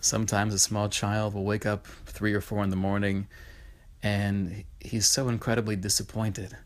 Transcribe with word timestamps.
Sometimes 0.00 0.54
a 0.54 0.58
small 0.58 0.88
child 0.88 1.34
will 1.34 1.44
wake 1.44 1.66
up 1.66 1.86
three 2.06 2.32
or 2.32 2.40
four 2.40 2.64
in 2.64 2.70
the 2.70 2.76
morning 2.76 3.26
and 4.02 4.64
he's 4.80 5.06
so 5.06 5.28
incredibly 5.28 5.76
disappointed. 5.76 6.56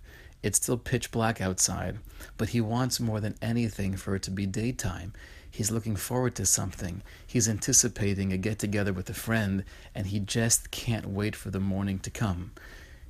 It's 0.43 0.59
still 0.59 0.77
pitch 0.77 1.11
black 1.11 1.41
outside, 1.41 1.99
but 2.37 2.51
he 2.51 2.61
wants 2.61 3.01
more 3.01 3.21
than 3.21 3.35
anything 3.43 3.97
for 3.97 4.15
it 4.15 4.23
to 4.25 4.31
be 4.31 4.47
daytime. 4.47 5.13
He's 5.51 5.71
looking 5.71 5.97
forward 5.97 6.35
to 6.37 6.47
something. 6.47 7.03
He's 7.27 7.49
anticipating 7.49 8.33
a 8.33 8.37
get 8.37 8.59
together 8.59 8.93
with 8.93 9.09
a 9.09 9.15
friend, 9.15 9.65
and 9.95 10.09
he 10.09 10.21
just 10.21 10.71
can't 10.71 11.07
wait 11.07 11.35
for 11.35 11.51
the 11.51 11.61
morning 11.61 11.99
to 12.01 12.11
come. 12.11 12.53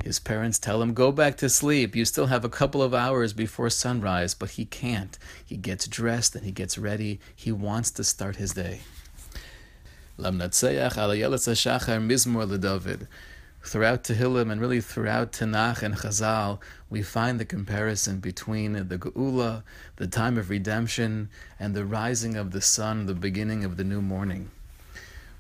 His 0.03 0.19
parents 0.19 0.59
tell 0.59 0.83
him, 0.83 0.95
Go 0.95 1.11
back 1.11 1.37
to 1.39 1.49
sleep. 1.49 1.97
You 1.97 2.05
still 2.05 2.27
have 2.27 2.45
a 2.45 2.49
couple 2.51 2.83
of 2.83 2.95
hours 2.95 3.33
before 3.33 3.71
sunrise, 3.71 4.35
but 4.35 4.51
he 4.51 4.65
can't. 4.65 5.19
He 5.45 5.57
gets 5.57 5.87
dressed 5.87 6.35
and 6.37 6.45
he 6.45 6.53
gets 6.53 6.79
ready. 6.79 7.21
He 7.35 7.51
wants 7.51 7.91
to 7.93 8.05
start 8.05 8.37
his 8.37 8.53
day. 8.53 8.81
Lamnatseach 10.17 10.93
Shachar 10.93 12.01
Mizmor 12.01 12.47
LeDavid. 12.47 13.09
Throughout 13.65 14.05
Tehillim 14.05 14.53
and 14.53 14.61
really 14.61 14.81
throughout 14.81 15.33
Tanakh 15.33 15.83
and 15.83 15.97
Chazal, 15.97 16.61
we 16.89 17.03
find 17.03 17.41
the 17.41 17.45
comparison 17.45 18.21
between 18.21 18.75
the 18.75 18.97
Geula, 18.97 19.65
the 19.97 20.07
time 20.07 20.39
of 20.39 20.51
redemption, 20.51 21.31
and 21.59 21.75
the 21.75 21.85
rising 21.85 22.37
of 22.37 22.53
the 22.53 22.61
sun, 22.61 23.07
the 23.07 23.15
beginning 23.15 23.65
of 23.65 23.77
the 23.77 23.83
new 23.83 24.01
morning 24.01 24.51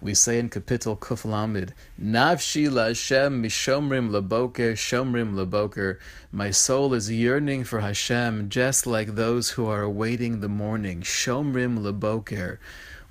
we 0.04 0.12
say 0.12 0.38
in 0.38 0.50
Kapitel 0.50 0.98
Kuf 0.98 1.24
Lamed, 1.24 1.72
Navshi 2.00 2.64
Hashem 2.64 3.42
mishomrim 3.42 4.10
laboker, 4.10 4.74
shomrim 4.74 5.32
laboker. 5.32 5.98
My 6.30 6.50
soul 6.50 6.92
is 6.92 7.10
yearning 7.10 7.64
for 7.64 7.80
Hashem, 7.80 8.50
just 8.50 8.86
like 8.86 9.14
those 9.14 9.50
who 9.50 9.66
are 9.66 9.80
awaiting 9.80 10.40
the 10.40 10.48
morning. 10.48 11.00
Shomrim 11.00 11.78
laboker. 11.78 12.58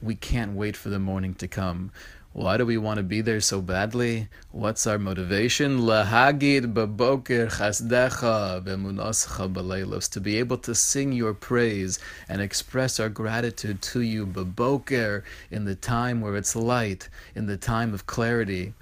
We 0.04 0.16
can't 0.16 0.52
wait 0.52 0.76
for 0.76 0.90
the 0.90 1.00
morning 1.00 1.34
to 1.36 1.48
come. 1.48 1.94
Why 2.34 2.58
do 2.58 2.66
we 2.66 2.78
want 2.78 2.98
to 2.98 3.04
be 3.04 3.22
there 3.22 3.40
so 3.40 3.62
badly? 3.62 4.28
What's 4.52 4.86
our 4.86 4.98
motivation? 4.98 5.80
Lahagid 5.80 6.74
baboker 6.74 7.48
chasdecha 7.48 8.62
bemunascha 8.66 9.54
beleilos. 9.54 10.10
To 10.12 10.20
be 10.20 10.40
able 10.40 10.58
to 10.58 10.76
sing 10.76 11.14
your 11.14 11.34
praise 11.34 12.00
and 12.28 12.42
express 12.42 13.00
our 13.00 13.08
gratitude 13.08 13.82
to 13.84 14.02
you 14.02 14.26
baboker 14.26 15.24
in 15.50 15.64
the 15.64 15.76
time 15.76 16.20
where 16.20 16.36
it's 16.36 16.54
light, 16.54 17.08
in 17.34 17.46
the 17.46 17.56
time 17.56 17.94
of 17.94 18.06
clarity, 18.06 18.74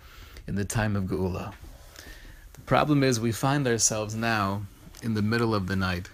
in 0.47 0.55
the 0.55 0.65
time 0.65 0.95
of 0.95 1.03
geula. 1.03 1.53
The 2.53 2.61
problem 2.61 3.03
is 3.03 3.19
we 3.19 3.31
find 3.31 3.67
ourselves 3.67 4.15
now 4.15 4.63
in 5.03 5.13
the 5.13 5.21
middle 5.21 5.53
of 5.53 5.67
the 5.67 5.75
night. 5.75 6.09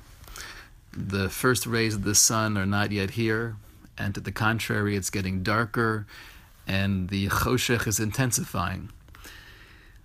The 0.91 1.29
first 1.29 1.65
rays 1.65 1.95
of 1.95 2.03
the 2.03 2.15
sun 2.15 2.57
are 2.57 2.65
not 2.65 2.91
yet 2.91 3.11
here, 3.11 3.55
and 3.97 4.13
to 4.15 4.21
the 4.21 4.31
contrary, 4.31 4.95
it's 4.95 5.09
getting 5.09 5.43
darker 5.43 6.05
and 6.67 7.09
the 7.09 7.27
choshech 7.27 7.87
is 7.87 7.99
intensifying. 7.99 8.91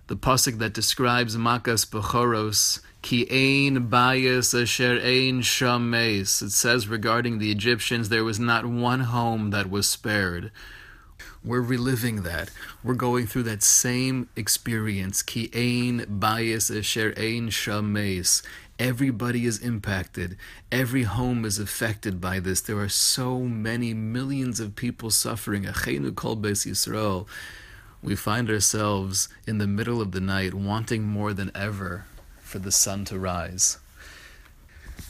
The 0.07 0.15
pasuk 0.15 0.57
that 0.59 0.73
describes 0.73 1.35
Makas 1.37 1.85
Bechoros, 1.85 2.79
Ki 3.01 3.27
ein 3.29 3.89
bayis 3.89 4.59
asher 4.59 4.99
ein 5.03 5.41
shames. 5.41 6.41
It 6.41 6.51
says 6.51 6.87
regarding 6.87 7.39
the 7.39 7.51
Egyptians, 7.51 8.09
there 8.09 8.23
was 8.23 8.39
not 8.39 8.65
one 8.65 9.01
home 9.01 9.51
that 9.51 9.69
was 9.69 9.87
spared. 9.87 10.51
We're 11.43 11.61
reliving 11.61 12.23
that. 12.23 12.49
We're 12.83 12.93
going 12.93 13.27
through 13.27 13.43
that 13.43 13.63
same 13.63 14.29
experience. 14.37 15.21
Ki 15.21 15.49
ein 15.53 16.19
bayis 16.19 16.69
asher 16.77 17.13
ein 17.17 17.49
shames. 17.49 18.43
Everybody 18.79 19.45
is 19.45 19.59
impacted. 19.59 20.35
Every 20.71 21.03
home 21.03 21.45
is 21.45 21.59
affected 21.59 22.19
by 22.19 22.39
this. 22.39 22.59
There 22.59 22.79
are 22.79 22.89
so 22.89 23.39
many 23.41 23.93
millions 23.93 24.59
of 24.59 24.75
people 24.75 25.11
suffering. 25.11 25.63
Achenu 25.63 26.15
kol 26.15 26.37
Yisrael. 26.37 27.27
We 28.01 28.15
find 28.15 28.49
ourselves 28.49 29.29
in 29.47 29.59
the 29.59 29.67
middle 29.67 30.01
of 30.01 30.11
the 30.11 30.19
night 30.19 30.53
wanting 30.53 31.03
more 31.03 31.33
than 31.33 31.51
ever 31.53 32.05
for 32.41 32.59
the 32.59 32.71
sun 32.71 33.05
to 33.05 33.19
rise. 33.19 33.77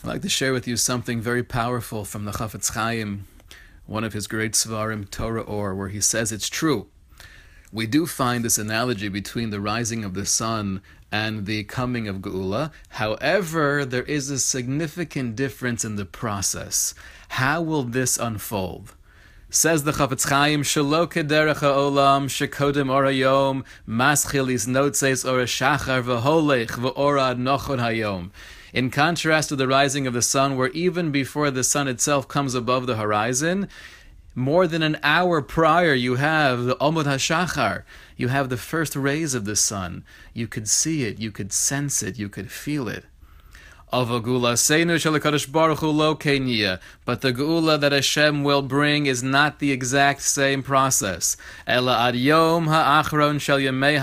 I'd 0.02 0.08
like 0.08 0.22
to 0.22 0.28
share 0.28 0.52
with 0.52 0.68
you 0.68 0.76
something 0.76 1.20
very 1.20 1.42
powerful 1.42 2.04
from 2.04 2.26
the 2.26 2.32
Chafetz 2.32 2.74
Chaim, 2.74 3.26
one 3.86 4.04
of 4.04 4.12
his 4.12 4.26
great 4.26 4.52
Svarim, 4.52 5.10
Torah 5.10 5.42
Or, 5.42 5.74
where 5.74 5.88
he 5.88 6.00
says 6.00 6.30
it's 6.30 6.48
true 6.48 6.88
we 7.74 7.88
do 7.88 8.06
find 8.06 8.44
this 8.44 8.56
analogy 8.56 9.08
between 9.08 9.50
the 9.50 9.60
rising 9.60 10.04
of 10.04 10.14
the 10.14 10.24
sun 10.24 10.80
and 11.10 11.44
the 11.44 11.64
coming 11.64 12.06
of 12.06 12.18
Geula. 12.18 12.70
However, 12.90 13.84
there 13.84 14.04
is 14.04 14.30
a 14.30 14.38
significant 14.38 15.34
difference 15.34 15.84
in 15.84 15.96
the 15.96 16.04
process. 16.04 16.94
How 17.30 17.60
will 17.60 17.82
this 17.82 18.16
unfold? 18.16 18.94
Says 19.50 19.82
the 19.82 19.90
Chafetz 19.90 20.28
Chaim, 20.28 20.62
"Shelo 20.62 21.10
kederech 21.10 21.56
ha'olam 21.56 22.28
shekodim 22.28 22.90
orayom 22.90 23.64
maschilis 23.88 24.68
notzes 24.68 25.24
or 25.24 25.42
shachar 25.42 26.00
v'holech 26.04 26.68
v'orad 26.68 27.38
nochon 27.40 27.80
hayom." 27.80 28.30
In 28.72 28.88
contrast 28.90 29.48
to 29.48 29.56
the 29.56 29.66
rising 29.66 30.06
of 30.06 30.14
the 30.14 30.22
sun, 30.22 30.56
where 30.56 30.70
even 30.70 31.10
before 31.10 31.50
the 31.50 31.64
sun 31.64 31.88
itself 31.88 32.28
comes 32.28 32.54
above 32.54 32.86
the 32.86 32.96
horizon, 32.96 33.68
more 34.34 34.66
than 34.66 34.82
an 34.82 34.98
hour 35.02 35.40
prior, 35.42 35.94
you 35.94 36.16
have 36.16 36.64
the 36.64 36.76
Omud 36.76 37.04
HaShachar. 37.04 37.84
You 38.16 38.28
have 38.28 38.48
the 38.48 38.56
first 38.56 38.96
rays 38.96 39.34
of 39.34 39.44
the 39.44 39.56
sun. 39.56 40.04
You 40.32 40.48
could 40.48 40.68
see 40.68 41.04
it, 41.04 41.20
you 41.20 41.30
could 41.30 41.52
sense 41.52 42.02
it, 42.02 42.18
you 42.18 42.28
could 42.28 42.50
feel 42.50 42.88
it. 42.88 43.04
But 43.92 44.06
the 44.06 44.20
Geula 47.32 47.78
that 47.78 47.92
Hashem 47.92 48.42
will 48.42 48.62
bring 48.62 49.06
is 49.06 49.22
not 49.22 49.60
the 49.60 49.70
exact 49.70 50.22
same 50.22 50.64
process. 50.64 51.36
Ad 51.68 52.16
Yom 52.16 52.66
Ha'achron 52.66 53.36
Yemei 53.38 54.00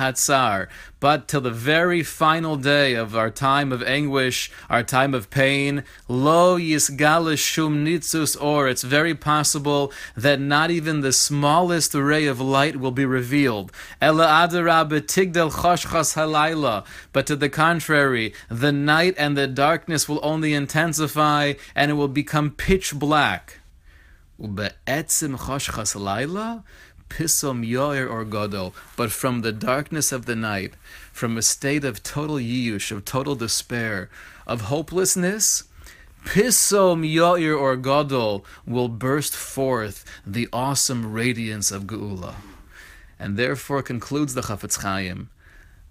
but 1.01 1.27
till 1.27 1.41
the 1.41 1.51
very 1.51 2.03
final 2.03 2.55
day 2.55 2.93
of 2.93 3.15
our 3.15 3.31
time 3.31 3.73
of 3.73 3.83
anguish, 3.83 4.51
our 4.69 4.83
time 4.83 5.15
of 5.15 5.31
pain, 5.31 5.83
lo 6.07 6.57
yisgala 6.57 7.37
shum 7.37 7.83
nitzus 7.83 8.41
or, 8.41 8.69
it's 8.69 8.83
very 8.83 9.15
possible 9.15 9.91
that 10.15 10.39
not 10.39 10.69
even 10.69 11.01
the 11.01 11.11
smallest 11.11 11.95
ray 11.95 12.27
of 12.27 12.39
light 12.39 12.75
will 12.75 12.91
be 12.91 13.03
revealed. 13.03 13.71
Choshchas 13.99 16.13
halayla, 16.15 16.85
but 17.11 17.25
to 17.25 17.35
the 17.35 17.49
contrary, 17.49 18.33
the 18.47 18.71
night 18.71 19.15
and 19.17 19.35
the 19.35 19.47
darkness 19.47 20.07
will 20.07 20.19
only 20.21 20.53
intensify 20.53 21.53
and 21.73 21.89
it 21.89 21.95
will 21.95 22.07
become 22.07 22.51
pitch 22.51 22.93
black. 22.93 23.57
Halayla, 24.39 26.63
pisom 27.11 27.67
yoir 27.67 28.09
or 28.09 28.23
godol, 28.23 28.73
but 28.95 29.11
from 29.11 29.41
the 29.41 29.51
darkness 29.51 30.11
of 30.11 30.25
the 30.25 30.35
night, 30.35 30.73
from 31.11 31.37
a 31.37 31.41
state 31.41 31.83
of 31.83 32.03
total 32.03 32.37
yiush, 32.37 32.91
of 32.91 33.03
total 33.03 33.35
despair, 33.35 34.09
of 34.47 34.61
hopelessness, 34.61 35.65
pisom 36.25 37.03
yoir 37.03 37.59
or 37.59 37.75
godol 37.75 38.45
will 38.65 38.87
burst 38.87 39.35
forth 39.35 40.05
the 40.25 40.47
awesome 40.53 41.11
radiance 41.11 41.69
of 41.71 41.83
geula. 41.83 42.35
And 43.19 43.37
therefore 43.37 43.83
concludes 43.83 44.33
the 44.33 44.41
Chafetz 44.41 44.81
Chaim, 44.81 45.29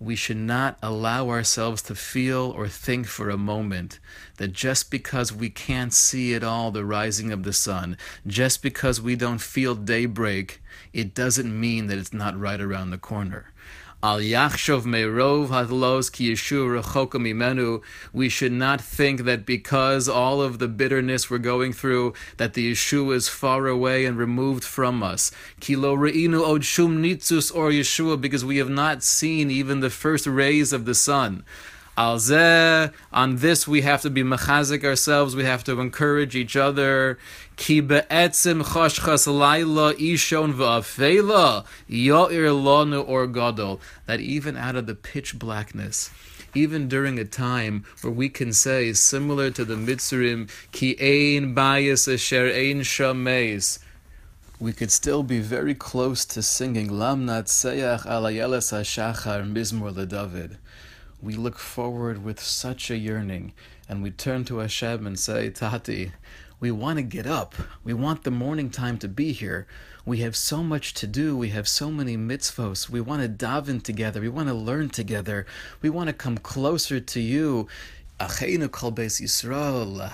we 0.00 0.16
should 0.16 0.38
not 0.38 0.78
allow 0.82 1.28
ourselves 1.28 1.82
to 1.82 1.94
feel 1.94 2.54
or 2.56 2.66
think 2.66 3.06
for 3.06 3.28
a 3.28 3.36
moment 3.36 3.98
that 4.38 4.50
just 4.52 4.90
because 4.90 5.30
we 5.30 5.50
can't 5.50 5.92
see 5.92 6.34
at 6.34 6.42
all 6.42 6.70
the 6.70 6.86
rising 6.86 7.30
of 7.30 7.42
the 7.42 7.52
sun, 7.52 7.98
just 8.26 8.62
because 8.62 8.98
we 8.98 9.14
don't 9.14 9.42
feel 9.42 9.74
daybreak, 9.74 10.62
it 10.94 11.14
doesn't 11.14 11.60
mean 11.60 11.86
that 11.86 11.98
it's 11.98 12.14
not 12.14 12.38
right 12.40 12.62
around 12.62 12.88
the 12.88 12.98
corner. 12.98 13.52
Al 14.02 14.20
yachshov 14.20 14.84
meirov 14.84 15.48
hadlos 15.48 16.10
ki 16.10 16.32
yeshu 16.32 16.82
imenu. 16.82 17.82
We 18.14 18.30
should 18.30 18.52
not 18.52 18.80
think 18.80 19.24
that 19.24 19.44
because 19.44 20.08
all 20.08 20.40
of 20.40 20.58
the 20.58 20.68
bitterness 20.68 21.28
we're 21.28 21.36
going 21.36 21.74
through, 21.74 22.14
that 22.38 22.54
the 22.54 22.72
Yeshua 22.72 23.16
is 23.16 23.28
far 23.28 23.66
away 23.66 24.06
and 24.06 24.16
removed 24.16 24.64
from 24.64 25.02
us. 25.02 25.30
Kilo 25.60 25.94
re'inu 25.94 26.40
od 26.40 26.64
shum 26.64 27.02
nitzus 27.02 27.54
or 27.54 27.68
Yeshua, 27.68 28.18
because 28.18 28.42
we 28.42 28.56
have 28.56 28.70
not 28.70 29.02
seen 29.02 29.50
even 29.50 29.80
the 29.80 29.90
first 29.90 30.26
rays 30.26 30.72
of 30.72 30.86
the 30.86 30.94
sun. 30.94 31.44
Alzeh, 32.00 32.94
on 33.12 33.36
this 33.36 33.68
we 33.68 33.82
have 33.82 34.00
to 34.00 34.08
be 34.08 34.22
mechazik 34.22 34.84
ourselves, 34.84 35.36
we 35.36 35.44
have 35.44 35.62
to 35.64 35.78
encourage 35.78 36.34
each 36.34 36.56
other. 36.56 37.18
Ki 37.56 37.80
be'etzim 37.80 38.62
choshchas 38.62 39.26
laila 39.26 39.92
ishon 39.96 40.54
v'afela 40.54 41.66
yo'ir 41.90 42.54
lonu 42.66 43.06
or 43.06 43.26
gadol. 43.26 43.82
That 44.06 44.20
even 44.20 44.56
out 44.56 44.76
of 44.76 44.86
the 44.86 44.94
pitch 44.94 45.38
blackness, 45.38 46.08
even 46.54 46.88
during 46.88 47.18
a 47.18 47.26
time 47.26 47.84
where 48.00 48.10
we 48.10 48.30
can 48.30 48.54
say, 48.54 48.94
similar 48.94 49.50
to 49.50 49.66
the 49.66 49.74
Mitzrim, 49.74 50.48
ki 50.72 50.96
ein 50.98 51.54
bayis 51.54 52.10
asher 52.10 52.46
ein 52.46 52.80
shameis, 52.80 53.78
we 54.58 54.72
could 54.72 54.90
still 54.90 55.22
be 55.22 55.40
very 55.40 55.74
close 55.74 56.24
to 56.24 56.42
singing 56.42 56.88
Lam 56.88 57.26
Natseach 57.26 58.06
Alayeles 58.06 58.72
HaShachar 58.72 59.52
Mizmor 59.52 59.92
LeDavid 59.92 60.56
we 61.22 61.34
look 61.34 61.58
forward 61.58 62.24
with 62.24 62.40
such 62.40 62.90
a 62.90 62.96
yearning 62.96 63.52
and 63.88 64.02
we 64.02 64.10
turn 64.10 64.44
to 64.46 64.58
Hashem 64.58 65.06
and 65.06 65.18
say, 65.18 65.50
Tati, 65.50 66.12
we 66.60 66.70
want 66.70 66.98
to 66.98 67.02
get 67.02 67.26
up. 67.26 67.54
We 67.84 67.94
want 67.94 68.24
the 68.24 68.30
morning 68.30 68.70
time 68.70 68.98
to 68.98 69.08
be 69.08 69.32
here. 69.32 69.66
We 70.04 70.18
have 70.18 70.36
so 70.36 70.62
much 70.62 70.94
to 70.94 71.06
do. 71.06 71.36
We 71.36 71.50
have 71.50 71.68
so 71.68 71.90
many 71.90 72.16
mitzvos. 72.16 72.88
We 72.88 73.00
want 73.00 73.22
to 73.22 73.28
daven 73.28 73.82
together. 73.82 74.20
We 74.20 74.28
want 74.28 74.48
to 74.48 74.54
learn 74.54 74.90
together. 74.90 75.46
We 75.82 75.90
want 75.90 76.08
to 76.08 76.14
come 76.14 76.38
closer 76.38 77.00
to 77.00 77.20
you. 77.20 77.68
Kol 78.18 78.92
beis 78.92 79.20
Yisrael 79.20 80.10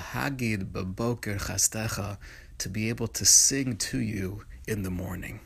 chasdecha 1.16 2.18
to 2.58 2.68
be 2.68 2.88
able 2.88 3.08
to 3.08 3.24
sing 3.24 3.76
to 3.76 3.98
you 3.98 4.44
in 4.66 4.82
the 4.82 4.90
morning. 4.90 5.40